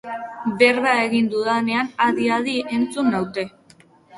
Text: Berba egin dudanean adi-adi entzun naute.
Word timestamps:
Berba 0.61 0.93
egin 1.01 1.27
dudanean 1.35 1.91
adi-adi 2.09 2.59
entzun 2.79 3.17
naute. 3.17 3.49